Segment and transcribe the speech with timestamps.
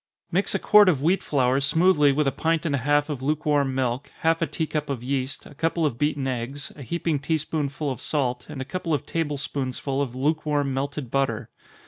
[0.31, 3.75] _Mix a quart of wheat flour smoothly with a pint and a half of lukewarm
[3.75, 7.37] milk, half a tea cup of yeast, a couple of beaten eggs, a heaping tea
[7.37, 11.51] spoonsful of salt, and a couple of table spoonsful of lukewarm melted butter.